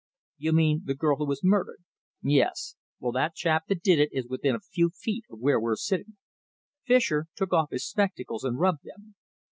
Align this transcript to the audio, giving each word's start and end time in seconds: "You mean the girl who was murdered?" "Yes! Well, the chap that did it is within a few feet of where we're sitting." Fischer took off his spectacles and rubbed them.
"You 0.39 0.51
mean 0.53 0.81
the 0.85 0.95
girl 0.95 1.17
who 1.17 1.27
was 1.27 1.43
murdered?" 1.43 1.83
"Yes! 2.23 2.75
Well, 2.99 3.11
the 3.11 3.31
chap 3.35 3.65
that 3.67 3.83
did 3.83 3.99
it 3.99 4.09
is 4.11 4.27
within 4.27 4.55
a 4.55 4.59
few 4.59 4.89
feet 4.89 5.25
of 5.29 5.39
where 5.39 5.59
we're 5.59 5.75
sitting." 5.75 6.17
Fischer 6.87 7.27
took 7.35 7.53
off 7.53 7.69
his 7.69 7.85
spectacles 7.87 8.43
and 8.43 8.57
rubbed 8.59 8.81
them. 8.83 9.13